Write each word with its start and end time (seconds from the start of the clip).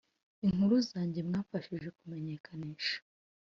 inkuru 0.45 0.75
zanjye 0.89 1.19
mwafashije 1.27 1.87
kumenyekanisha. 1.97 2.97